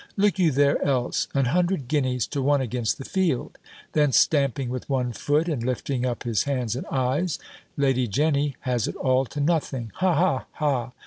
Look 0.17 0.39
you 0.39 0.49
there 0.51 0.83
else! 0.83 1.27
An 1.35 1.45
hundred 1.45 1.87
guineas 1.87 2.25
to 2.29 2.41
one 2.41 2.59
against 2.59 2.97
the 2.97 3.05
field." 3.05 3.59
Then 3.93 4.11
stamping 4.11 4.69
with 4.69 4.89
one 4.89 5.13
foot, 5.13 5.47
and 5.47 5.61
lifting 5.61 6.07
up 6.07 6.23
his 6.23 6.45
hands 6.45 6.75
and 6.75 6.87
eyes 6.87 7.37
"Lady 7.77 8.07
Jenny 8.07 8.55
has 8.61 8.87
it 8.87 8.95
all 8.95 9.25
to 9.25 9.39
nothing 9.39 9.91
Ha, 9.97 10.15
ha, 10.15 10.45
ha! 10.53 10.91